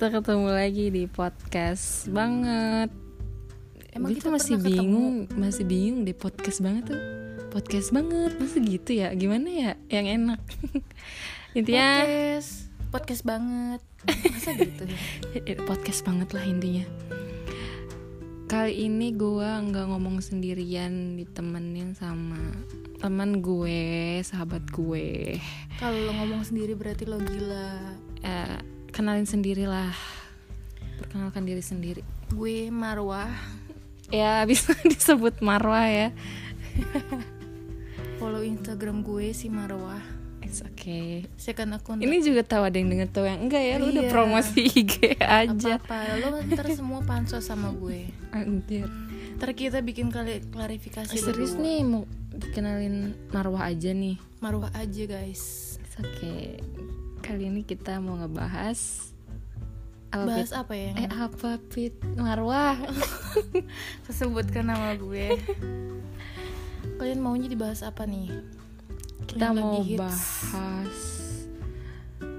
[0.00, 2.88] kita ketemu lagi di podcast banget.
[3.92, 4.80] Emang Gue kita tuh masih pernah ketemu?
[4.80, 7.02] bingung, masih bingung di podcast banget tuh.
[7.52, 9.12] Podcast banget, masa gitu ya?
[9.12, 9.72] Gimana ya?
[9.92, 10.40] Yang enak.
[11.60, 12.50] Intinya podcast
[12.88, 15.00] podcast banget masa gitu ya
[15.52, 16.84] eh, podcast banget lah intinya.
[18.48, 22.40] Kali ini gue nggak ngomong sendirian, ditemenin sama
[23.04, 25.36] teman gue, sahabat gue.
[25.76, 28.58] kalau lo ngomong sendiri berarti lo gila Eh,
[28.90, 29.94] kenalin sendirilah.
[30.98, 32.02] Perkenalkan diri sendiri.
[32.28, 33.26] gue Marwah
[34.08, 36.08] Ya bisa disebut Marwah ya.
[38.16, 39.98] follow Instagram gue si Marwah
[40.40, 41.24] It's okay.
[41.36, 43.74] second akun Ini juga tahu ada yang denger tahu yang enggak ya.
[43.76, 44.10] Lu udah Iya.
[44.10, 45.78] promosi IG aja.
[45.78, 48.86] apa lo ntar semua pansos sama gue Anjir.
[49.36, 51.64] ntar kita bikin kali klarifikasi Eh, serius berdua.
[51.64, 52.94] nih mau dikenalin
[53.30, 54.20] Marwah aja nih.
[54.38, 56.60] Marwah aja guys It's okay.
[57.30, 59.06] Kali ini kita mau ngebahas
[60.10, 60.58] apa bahas Pit?
[60.58, 60.90] apa ya?
[60.98, 61.94] Eh apa Pit?
[62.18, 62.74] Marwah.
[64.10, 65.38] Sebutkan nama gue.
[66.98, 68.34] Kalian maunya dibahas apa nih?
[69.30, 70.98] Kita Yang mau bahas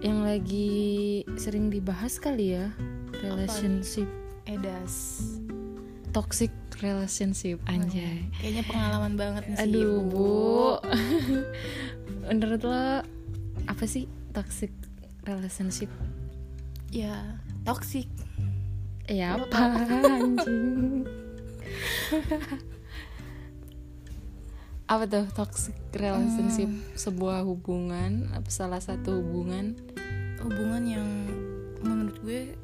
[0.00, 2.72] yang lagi sering dibahas kali ya
[3.20, 4.08] relationship.
[4.48, 5.20] edas.
[6.16, 6.48] Toxic
[6.80, 8.24] relationship anjay.
[8.40, 10.80] kayaknya pengalaman banget nih si aduh bu.
[12.32, 13.04] Menurut lo
[13.68, 14.70] apa sih toxic
[15.26, 15.90] relationship?
[16.94, 18.06] Ya toxic.
[19.10, 19.82] Ya apa?
[19.82, 21.02] anjing?
[24.88, 26.70] Apa tuh toxic relationship?
[26.94, 29.76] Sebuah hubungan apa salah satu hubungan?
[30.40, 31.08] Hubungan yang
[31.84, 32.56] menurut gue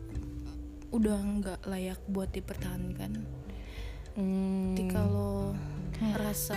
[0.95, 3.19] udah nggak layak buat dipertahankan.
[4.15, 5.53] Hmm, ketika lo
[6.01, 6.57] ngerasa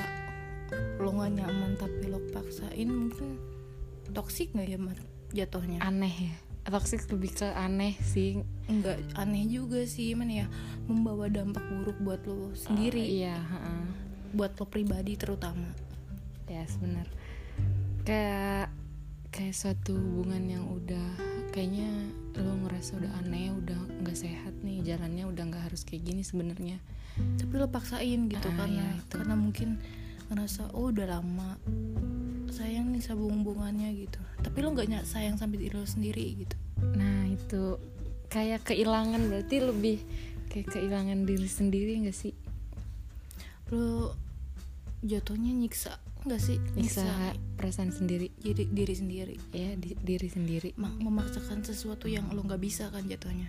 [1.01, 3.46] lo nggak nyaman tapi lo paksain mungkin
[4.11, 4.97] toksik nggak ya Mar?
[5.33, 5.79] Jatuhnya?
[5.81, 6.35] Aneh ya.
[6.67, 8.43] Toxic lebih ke aneh sih.
[8.67, 10.47] Nggak aneh juga sih mana ya.
[10.87, 12.99] Membawa dampak buruk buat lo sendiri.
[13.03, 13.83] iya heeh.
[14.35, 15.71] buat lo pribadi terutama.
[16.51, 17.07] Ya sebenar
[18.03, 18.71] kayak
[19.31, 21.07] kayak suatu hubungan yang udah
[21.51, 21.91] kayaknya
[22.39, 24.83] lo ngerasa udah aneh udah nggak sehat nih.
[24.83, 26.79] Jalannya udah nggak harus kayak gini sebenarnya.
[27.39, 29.15] Tapi lo paksain gitu Ah, karena itu.
[29.15, 29.69] karena mungkin
[30.27, 31.55] ngerasa oh udah lama
[32.57, 34.17] sayang nih sabung hubungannya gitu.
[34.41, 36.57] Tapi lo nggak sayang sampai diri lo sendiri gitu.
[36.97, 37.77] Nah itu.
[38.27, 39.97] Kayak kehilangan berarti lebih
[40.49, 42.33] kayak kehilangan diri sendiri nggak sih?
[43.69, 44.17] Lo
[45.05, 45.95] jatuhnya nyiksa
[46.25, 46.57] nggak sih?
[46.75, 47.07] Bisa
[47.55, 48.33] perasaan sendiri.
[48.35, 49.35] Diri diri sendiri.
[49.55, 50.73] Ya di- diri sendiri.
[50.75, 53.47] Ma- memaksakan sesuatu yang lo nggak bisa kan jatuhnya.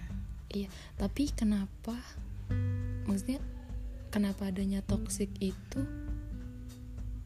[0.52, 1.98] Iya tapi kenapa?
[3.08, 3.42] Maksudnya
[4.14, 5.80] kenapa adanya toxic itu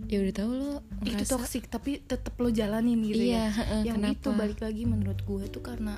[0.05, 3.81] ya udah tahu lo itu ngerasa- toksik tapi tetap lo jalanin gitu iya ya heeh,
[3.87, 4.15] yang kenapa?
[4.15, 5.95] itu balik lagi menurut gue tuh karena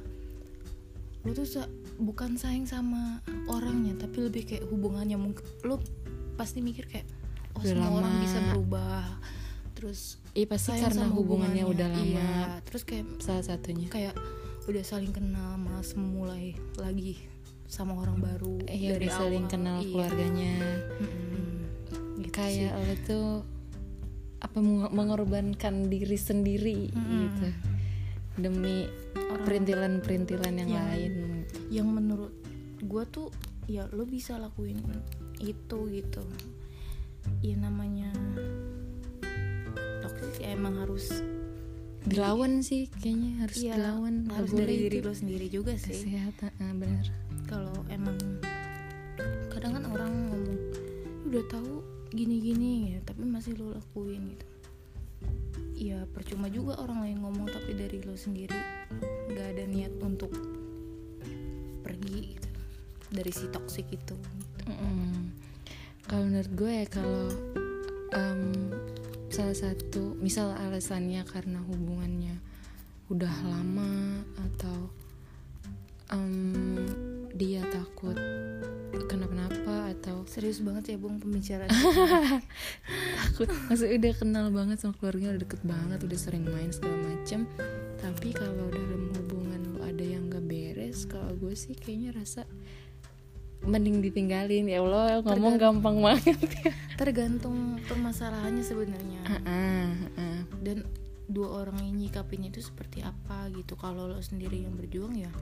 [1.20, 5.81] lo tuh sa- bukan sayang sama orangnya tapi lebih kayak hubungannya mungkin lo
[6.34, 7.06] pasti mikir kayak
[7.53, 8.20] oh Udah semua orang lama.
[8.20, 9.04] bisa berubah.
[9.75, 10.00] Terus
[10.32, 12.03] Iya pasti karena sama hubungannya udah lama.
[12.03, 12.32] Iya
[12.62, 13.86] terus kayak salah satunya.
[13.88, 14.15] kayak
[14.65, 17.21] udah saling kenal malas memulai lagi
[17.65, 19.86] sama orang baru Iya udah saling kenal Iya.
[19.86, 20.54] keluarganya.
[20.98, 21.54] Mm-mm.
[22.21, 22.82] Gitu kayak sih.
[22.82, 23.28] lo tuh
[24.44, 27.21] apa meng- mengorbankan diri sendiri Mm-mm.
[27.25, 27.49] gitu.
[28.37, 28.84] Demi
[29.41, 30.82] perintilan-perintilan yang Iya.
[30.84, 31.12] lain.
[31.71, 32.31] yang menurut
[32.78, 33.33] gue tuh
[33.65, 34.78] ya lo bisa lakuin
[35.41, 36.22] itu gitu.
[37.41, 38.12] Ya namanya
[40.00, 41.09] toxic ya emang harus
[42.04, 44.28] dilawan sih kayaknya harus ya, dilawan.
[44.28, 45.97] harus dari diri lo sendiri juga sih.
[45.97, 47.06] Kesehatan ah, bener
[47.47, 48.16] kalau emang
[49.49, 50.59] kadang kan orang ngomong
[51.25, 51.72] udah tahu
[52.15, 54.47] gini-gini ya tapi masih lo lakuin gitu
[55.75, 58.55] ya percuma juga orang lain ngomong tapi dari lo sendiri
[59.35, 60.31] nggak ada niat untuk
[61.83, 62.49] pergi gitu
[63.11, 64.15] dari si toxic itu
[64.71, 65.34] Mm-mm.
[66.07, 67.27] kalau menurut gue ya kalau
[68.15, 68.71] em,
[69.34, 72.39] salah satu misal alasannya karena hubungannya
[73.10, 74.89] udah lama atau
[76.15, 76.78] em,
[77.34, 78.17] dia takut
[79.11, 81.71] kenapa-napa atau serius banget ya bung pembicaraan.
[83.19, 87.49] Takut maksudnya udah kenal banget sama keluarga udah deket banget udah sering main segala macem.
[87.99, 92.47] Tapi kalau dalam hubungan lo ada yang gak beres kalau gue sih kayaknya rasa
[93.65, 94.69] mending ditinggalin.
[94.69, 96.39] Ya Allah ngomong gampang banget.
[96.63, 99.21] Ya tergantung permasalahannya sebenarnya.
[99.27, 100.41] Ah, ah, ah.
[100.63, 100.87] dan
[101.27, 103.75] dua orang yang nyikapinnya itu seperti apa gitu.
[103.75, 105.33] Kalau lo sendiri yang berjuang ya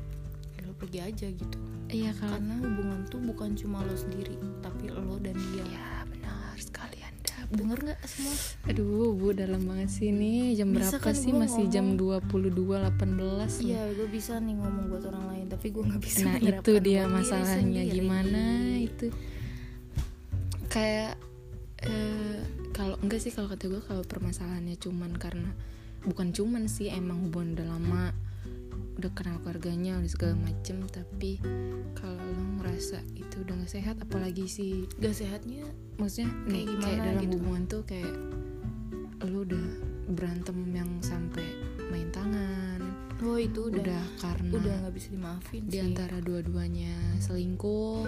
[0.62, 1.58] ya lo pergi aja gitu.
[1.90, 5.66] Iya kalau karena hubungan tuh bukan cuma lo sendiri tapi lo dan dia.
[5.66, 7.34] Ya benar sekali anda.
[7.50, 8.34] Denger nggak semua?
[8.70, 10.54] Aduh bu dalam banget sih ini.
[10.54, 11.34] Jam Bisa berapa kan sih?
[11.34, 12.22] masih jam ngomong.
[12.30, 16.72] 22.18 iya gue bisa nih ngomong buat orang lain tapi gue nggak bisa nah itu
[16.78, 17.82] dia masalahnya.
[17.82, 17.92] sendiri.
[17.98, 18.42] gimana
[18.78, 19.06] itu?
[20.70, 21.18] Kayak
[21.82, 22.40] eh,
[22.72, 25.50] kalau enggak sih kalau kata gue kalau permasalahannya cuman karena
[26.02, 28.04] bukan cuman sih emang hubungan udah lama
[28.98, 31.40] udah kenal keluarganya udah segala macem tapi
[31.96, 35.64] kalau lo ngerasa itu udah gak sehat apalagi sih gak sehatnya
[35.96, 37.32] maksudnya nih gimana kayak dalam gitu?
[37.40, 38.14] hubungan tuh kayak
[39.22, 39.66] lo udah
[40.12, 41.46] berantem yang sampai
[41.88, 42.80] main tangan.
[43.22, 45.86] Oh itu udah udah, karena udah nggak bisa dimaafin di sih.
[45.86, 46.90] antara dua-duanya
[47.22, 48.02] selingkuh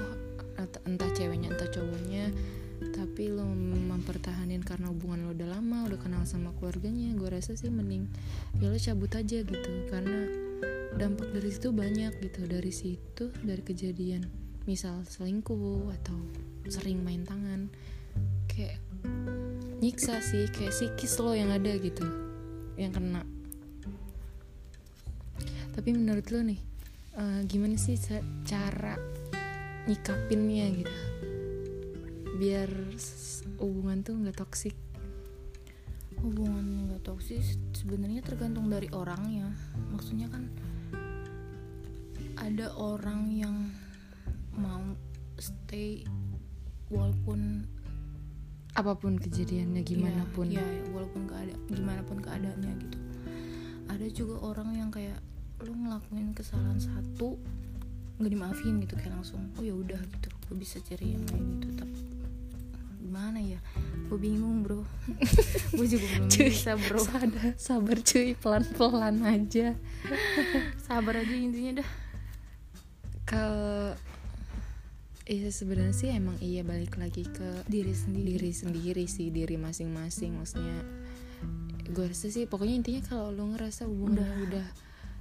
[0.58, 2.34] ent- entah ceweknya entah cowoknya
[2.90, 3.46] tapi lo
[3.94, 8.10] mempertahanin karena hubungan lo udah lama udah kenal sama keluarganya gue rasa sih mending
[8.58, 9.70] ya lo cabut aja gitu.
[9.86, 10.26] Karena
[10.94, 12.40] dampak dari situ banyak gitu.
[12.46, 14.26] Dari situ dari kejadian
[14.64, 16.16] misal selingkuh atau
[16.70, 17.68] sering main tangan
[18.48, 18.80] kayak
[19.84, 22.06] nyiksa sih kayak psikis lo yang ada gitu
[22.80, 23.22] yang kena.
[25.74, 26.60] Tapi menurut lo nih
[27.18, 28.96] eh, gimana sih ca- cara
[29.84, 30.96] nyikapinnya gitu?
[32.40, 32.70] Biar
[33.60, 34.74] hubungan tuh nggak toksik.
[36.24, 39.52] Hubungan nggak toksis sebenarnya tergantung dari orangnya.
[39.92, 40.48] Maksudnya kan
[42.44, 43.72] ada orang yang
[44.52, 44.84] mau
[45.40, 46.04] stay
[46.92, 47.64] walaupun
[48.76, 52.98] apa pun kejadiannya gimana ya, pun ya walaupun keada gimana pun keadaannya gitu.
[53.88, 55.16] Ada juga orang yang kayak
[55.64, 57.40] lu ngelakuin kesalahan satu
[58.20, 60.28] nggak dimaafin gitu kayak langsung oh ya udah gitu.
[60.44, 61.98] Gue bisa cari yang lain gitu tapi
[63.00, 63.60] gimana ya?
[64.12, 64.84] Gue bingung bro.
[65.78, 67.00] Gue juga belum Cuy, bisa bro.
[67.00, 69.72] sabar sabar cuy pelan pelan aja.
[70.86, 72.03] Sabar aja intinya dah
[73.24, 73.92] kalau
[75.24, 80.36] Iya sebenarnya sih emang iya balik lagi ke diri sendiri diri sendiri sih diri masing-masing
[80.36, 80.84] maksudnya
[81.86, 84.28] gue rasa sih pokoknya intinya kalau lo ngerasa hubungan Udah.
[84.28, 84.66] lo udah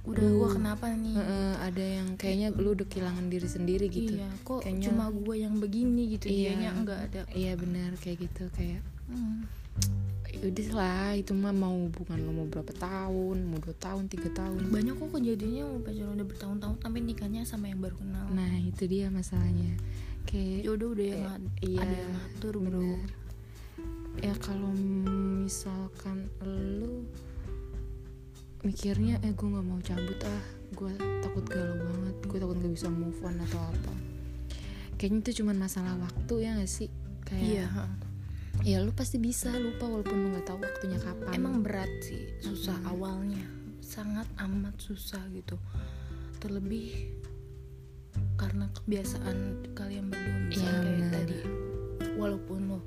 [0.04, 4.28] udah gue kenapa nih Heeh, ada yang kayaknya lu udah kehilangan diri sendiri gitu iya
[4.44, 6.52] kok Kayaknya- cuma gue yang begini gitu Iya.
[6.52, 9.48] dianya enggak ada iya benar kayak gitu kayak Hmm.
[10.42, 14.72] Udah lah itu mah mau hubungan lo mau berapa tahun mau dua tahun tiga tahun.
[14.72, 18.26] Banyak kok kejadiannya mau pacaran udah bertahun-tahun tapi nikahnya sama yang baru kenal.
[18.32, 19.78] Nah itu dia masalahnya.
[20.24, 21.22] Kayak jodoh udah yang
[21.60, 22.80] Eh, iya, ada yang ngatur bro.
[22.80, 23.10] bener.
[24.22, 27.02] ya kalau misalkan lu
[28.62, 32.88] mikirnya eh gue nggak mau cabut ah gue takut galau banget gue takut nggak bisa
[32.88, 33.92] move on atau apa.
[34.96, 36.88] Kayaknya itu cuma masalah waktu ya gak sih?
[37.26, 37.66] Kayak iya
[38.64, 41.36] ya lu pasti bisa lupa walaupun lu nggak tahu waktunya kapan.
[41.36, 42.92] Emang berat sih susah Mm-mm.
[42.96, 43.44] awalnya.
[43.84, 45.60] Sangat amat susah gitu.
[46.40, 47.12] Terlebih
[48.40, 51.38] karena kebiasaan kalian berdua misalnya Iya, kayak tadi.
[52.16, 52.80] Walaupun lo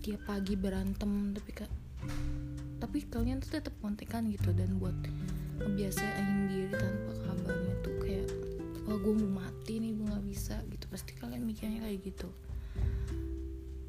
[0.00, 1.70] tiap pagi berantem tapi kak
[2.78, 4.56] tapi kalian tuh tetap kontekan gitu.
[4.56, 4.96] Dan buat
[5.60, 8.28] ngebiasain diri tanpa kabarnya tuh kayak
[8.88, 10.88] wah gue mau mati nih gue nggak bisa gitu.
[10.88, 12.32] Pasti kalian mikirnya kayak gitu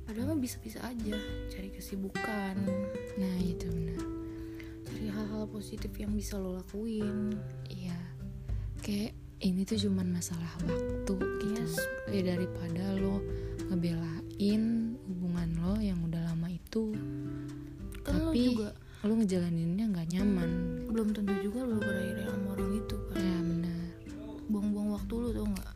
[0.10, 1.14] padahal bisa-bisa aja
[1.54, 2.58] cari kesibukan.
[3.22, 4.02] Nah itu benar.
[4.90, 7.38] Cari hal-hal positif yang bisa lo lakuin.
[7.70, 7.94] Iya.
[8.82, 9.14] Kayak
[9.46, 11.14] ini tuh cuman masalah waktu gitu.
[11.54, 11.78] Yes.
[12.10, 13.22] ya daripada lo
[13.70, 16.90] ngebelain hubungan lo yang udah lama itu.
[18.02, 18.74] Kan lo tapi juga
[19.06, 20.50] lo ngejalaninnya nggak nyaman.
[20.90, 23.22] Belum tentu juga lo berakhir sama orang itu kan?
[23.22, 23.82] Ya benar.
[24.50, 25.69] Buang-buang waktu lo tau nggak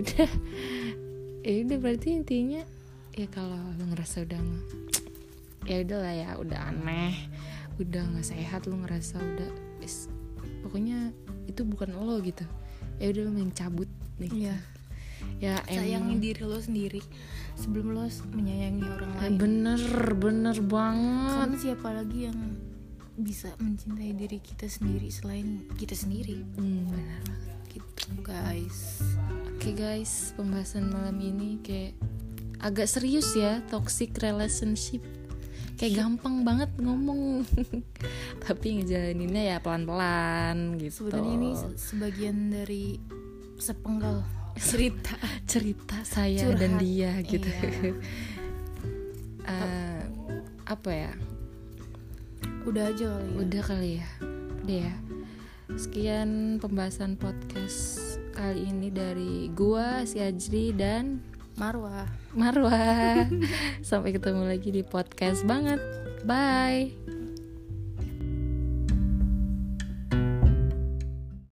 [0.00, 0.30] udah.
[1.40, 2.60] Ya udah berarti intinya
[3.16, 4.36] ya kalau lo ngerasa udah
[5.64, 7.16] ya udah lah ya udah aneh
[7.76, 9.48] udah nggak sehat lo ngerasa udah
[9.80, 10.12] is-
[10.60, 11.16] pokoknya
[11.48, 12.44] itu bukan lo gitu.
[13.00, 13.88] Ya udah lo main cabut
[14.20, 14.28] nih.
[14.36, 14.56] Iya.
[15.40, 16.20] ya sayangi emang.
[16.20, 17.00] diri lo sendiri
[17.54, 19.32] sebelum lo menyayangi orang Eh, lain.
[19.36, 19.80] bener
[20.16, 21.36] bener banget.
[21.40, 22.38] Karena siapa lagi yang
[23.16, 26.36] bisa mencintai diri kita sendiri selain kita sendiri?
[26.52, 27.48] Hmm, bener banget.
[27.70, 29.00] Gitu guys
[29.60, 31.92] Oke guys, pembahasan malam ini kayak
[32.64, 35.04] agak serius ya, toxic relationship.
[35.76, 37.44] Kayak gampang banget ngomong.
[38.48, 41.04] Tapi ngejalaninnya ya pelan-pelan gitu.
[41.04, 42.96] sebenarnya ini se- sebagian dari
[43.60, 44.24] sepenggal
[44.72, 46.80] cerita cerita saya dan Curhat.
[46.80, 47.44] dia gitu.
[47.44, 47.92] Iya.
[49.40, 50.02] Eh,
[50.64, 51.12] apa ya?
[52.62, 54.08] udah aja kali ya Udah kali ya.
[54.62, 54.94] Udah ya.
[55.74, 61.20] Sekian pembahasan podcast kali ini dari gua, si Ajri dan
[61.58, 62.08] Marwah
[62.38, 63.26] Marwa.
[63.84, 65.82] Sampai ketemu lagi di podcast banget.
[66.24, 67.19] Bye.